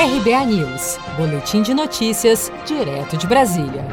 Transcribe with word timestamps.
RBA 0.00 0.46
News, 0.46 0.96
Boletim 1.16 1.60
de 1.60 1.74
Notícias, 1.74 2.52
direto 2.64 3.16
de 3.16 3.26
Brasília. 3.26 3.84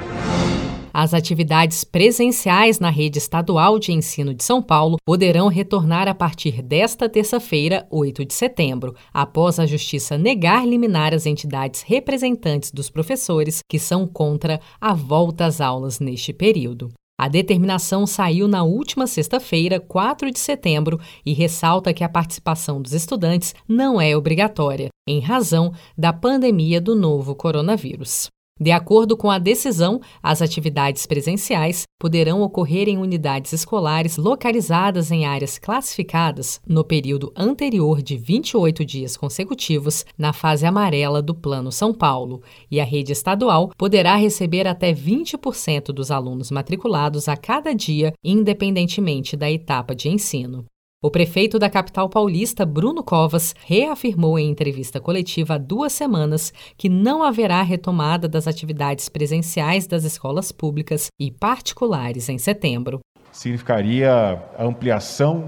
As 0.94 1.16
atividades 1.16 1.84
presenciais 1.84 2.80
na 2.80 2.92
rede 2.92 3.18
estadual 3.18 3.80
de 3.80 3.92
ensino 3.92 4.32
de 4.32 4.44
São 4.44 4.62
Paulo 4.62 4.98
poderão 5.04 5.48
retornar 5.48 6.08
a 6.08 6.14
partir 6.14 6.62
desta 6.62 7.10
terça-feira, 7.10 7.88
8 7.90 8.24
de 8.24 8.36
setembro, 8.36 8.94
após 9.12 9.58
a 9.58 9.66
Justiça 9.66 10.16
negar 10.16 10.68
liminar 10.68 11.12
as 11.12 11.26
entidades 11.26 11.82
representantes 11.82 12.72
dos 12.72 12.88
professores 12.88 13.62
que 13.68 13.80
são 13.80 14.06
contra 14.06 14.62
a 14.80 14.94
volta 14.94 15.48
às 15.48 15.60
aulas 15.60 16.00
neste 16.00 16.32
período. 16.32 16.94
A 17.18 17.30
determinação 17.30 18.06
saiu 18.06 18.46
na 18.46 18.64
última 18.64 19.08
sexta-feira, 19.08 19.80
4 19.80 20.30
de 20.32 20.38
setembro, 20.38 21.00
e 21.26 21.32
ressalta 21.32 21.94
que 21.94 22.04
a 22.04 22.10
participação 22.10 22.82
dos 22.82 22.92
estudantes 22.92 23.56
não 23.68 24.02
é 24.02 24.18
obrigatória, 24.18 24.90
em 25.08 25.22
razão 25.22 25.72
da 25.98 26.12
pandemia 26.12 26.82
do 26.82 26.94
novo 26.94 27.34
coronavírus. 27.34 28.30
De 28.58 28.72
acordo 28.72 29.18
com 29.18 29.30
a 29.30 29.38
decisão, 29.38 30.00
as 30.24 30.42
atividades 30.42 31.06
presenciais 31.06 31.84
poderão 32.00 32.42
ocorrer 32.42 32.88
em 32.88 32.98
unidades 32.98 33.52
escolares 33.52 34.16
localizadas 34.16 35.12
em 35.12 35.26
áreas 35.26 35.58
classificadas 35.58 36.62
no 36.66 36.82
período 36.82 37.34
anterior 37.36 38.02
de 38.02 38.16
28 38.16 38.86
dias 38.86 39.18
consecutivos 39.18 40.06
na 40.18 40.32
fase 40.32 40.66
amarela 40.66 41.22
do 41.22 41.36
Plano 41.36 41.70
São 41.70 41.94
Paulo, 41.94 42.42
e 42.72 42.80
a 42.80 42.86
rede 42.86 43.12
estadual 43.12 43.72
poderá 43.78 44.16
receber 44.16 44.68
até 44.68 44.94
20% 44.94 45.88
dos 45.88 46.10
alunos 46.10 46.50
matriculados 46.50 47.28
a 47.28 47.36
cada 47.36 47.76
dia, 47.76 48.14
independentemente 48.24 49.36
da 49.36 49.52
etapa 49.52 49.94
de 49.94 50.08
ensino. 50.08 50.66
O 51.06 51.12
prefeito 51.12 51.60
da 51.60 51.70
capital 51.70 52.10
paulista, 52.10 52.66
Bruno 52.66 53.04
Covas, 53.04 53.54
reafirmou 53.68 54.40
em 54.40 54.50
entrevista 54.50 55.00
coletiva 55.00 55.54
há 55.54 55.58
duas 55.60 55.94
semanas 55.94 56.52
que 56.76 56.90
não 56.90 57.22
haverá 57.22 57.62
retomada 57.62 58.28
das 58.28 58.48
atividades 58.48 59.08
presenciais 59.08 59.86
das 59.86 60.04
escolas 60.04 60.52
públicas 60.52 61.10
e 61.20 61.30
particulares 61.30 62.28
em 62.28 62.40
setembro. 62.40 63.02
Significaria 63.32 64.42
ampliação 64.58 65.48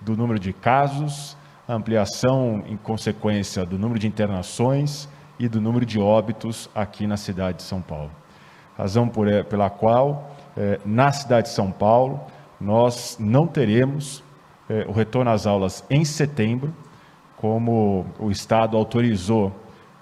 do 0.00 0.16
número 0.16 0.40
de 0.40 0.52
casos, 0.52 1.36
ampliação 1.68 2.64
em 2.66 2.76
consequência 2.76 3.64
do 3.64 3.78
número 3.78 4.00
de 4.00 4.08
internações 4.08 5.08
e 5.38 5.46
do 5.46 5.60
número 5.60 5.86
de 5.86 6.00
óbitos 6.00 6.68
aqui 6.74 7.06
na 7.06 7.16
cidade 7.16 7.58
de 7.58 7.62
São 7.62 7.80
Paulo. 7.80 8.10
Razão 8.76 9.08
por, 9.08 9.28
eh, 9.28 9.44
pela 9.44 9.70
qual, 9.70 10.34
eh, 10.56 10.80
na 10.84 11.12
cidade 11.12 11.46
de 11.46 11.54
São 11.54 11.70
Paulo, 11.70 12.20
nós 12.60 13.16
não 13.20 13.46
teremos 13.46 14.25
o 14.88 14.92
retorno 14.92 15.30
às 15.30 15.46
aulas 15.46 15.84
em 15.88 16.04
setembro, 16.04 16.74
como 17.36 18.06
o 18.18 18.30
Estado 18.30 18.76
autorizou 18.76 19.52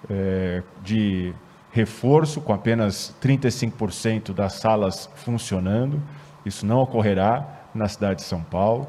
eh, 0.09 0.63
de 0.83 1.33
reforço, 1.71 2.39
com 2.39 2.53
apenas 2.53 3.13
35% 3.21 4.33
das 4.33 4.53
salas 4.53 5.09
funcionando. 5.15 6.01
Isso 6.45 6.65
não 6.65 6.79
ocorrerá 6.79 7.45
na 7.73 7.87
cidade 7.87 8.21
de 8.21 8.25
São 8.25 8.41
Paulo. 8.41 8.87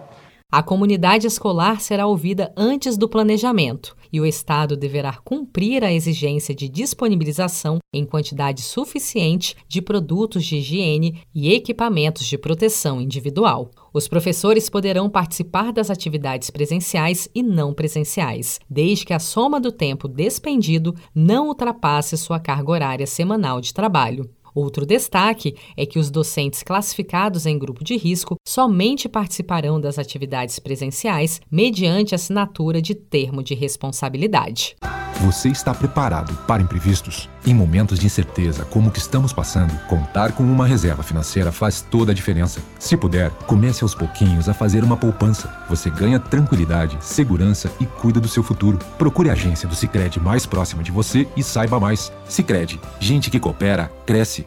A 0.56 0.62
comunidade 0.62 1.26
escolar 1.26 1.82
será 1.82 2.06
ouvida 2.06 2.50
antes 2.56 2.96
do 2.96 3.06
planejamento 3.06 3.94
e 4.10 4.18
o 4.18 4.24
Estado 4.24 4.74
deverá 4.74 5.12
cumprir 5.22 5.84
a 5.84 5.92
exigência 5.92 6.54
de 6.54 6.66
disponibilização 6.66 7.78
em 7.92 8.06
quantidade 8.06 8.62
suficiente 8.62 9.54
de 9.68 9.82
produtos 9.82 10.46
de 10.46 10.56
higiene 10.56 11.20
e 11.34 11.52
equipamentos 11.52 12.24
de 12.24 12.38
proteção 12.38 13.02
individual. 13.02 13.70
Os 13.92 14.08
professores 14.08 14.70
poderão 14.70 15.10
participar 15.10 15.74
das 15.74 15.90
atividades 15.90 16.48
presenciais 16.48 17.28
e 17.34 17.42
não 17.42 17.74
presenciais, 17.74 18.58
desde 18.66 19.04
que 19.04 19.12
a 19.12 19.18
soma 19.18 19.60
do 19.60 19.70
tempo 19.70 20.08
despendido 20.08 20.96
não 21.14 21.48
ultrapasse 21.48 22.16
sua 22.16 22.40
carga 22.40 22.70
horária 22.70 23.06
semanal 23.06 23.60
de 23.60 23.74
trabalho. 23.74 24.26
Outro 24.56 24.86
destaque 24.86 25.54
é 25.76 25.84
que 25.84 25.98
os 25.98 26.10
docentes 26.10 26.62
classificados 26.62 27.44
em 27.44 27.58
grupo 27.58 27.84
de 27.84 27.94
risco 27.94 28.36
somente 28.42 29.06
participarão 29.06 29.78
das 29.78 29.98
atividades 29.98 30.58
presenciais 30.58 31.42
mediante 31.50 32.14
assinatura 32.14 32.80
de 32.80 32.94
termo 32.94 33.42
de 33.42 33.54
responsabilidade. 33.54 34.74
Você 35.20 35.48
está 35.48 35.74
preparado 35.74 36.34
para 36.46 36.62
imprevistos? 36.62 37.28
Em 37.46 37.54
momentos 37.54 37.98
de 37.98 38.06
incerteza 38.06 38.64
como 38.66 38.88
o 38.88 38.92
que 38.92 38.98
estamos 38.98 39.32
passando, 39.32 39.72
contar 39.86 40.32
com 40.32 40.42
uma 40.42 40.66
reserva 40.66 41.02
financeira 41.02 41.50
faz 41.50 41.80
toda 41.80 42.12
a 42.12 42.14
diferença. 42.14 42.60
Se 42.78 42.96
puder, 42.96 43.30
comece 43.46 43.82
aos 43.82 43.94
pouquinhos 43.94 44.48
a 44.48 44.54
fazer 44.54 44.84
uma 44.84 44.96
poupança. 44.96 45.52
Você 45.68 45.88
ganha 45.88 46.20
tranquilidade, 46.20 46.98
segurança 47.00 47.70
e 47.80 47.86
cuida 47.86 48.20
do 48.20 48.28
seu 48.28 48.42
futuro. 48.42 48.78
Procure 48.98 49.30
a 49.30 49.32
agência 49.32 49.68
do 49.68 49.74
Sicredi 49.74 50.20
mais 50.20 50.44
próxima 50.44 50.82
de 50.82 50.92
você 50.92 51.26
e 51.34 51.42
saiba 51.42 51.80
mais. 51.80 52.12
Sicredi, 52.28 52.78
gente 53.00 53.30
que 53.30 53.40
coopera 53.40 53.90
cresce. 54.04 54.46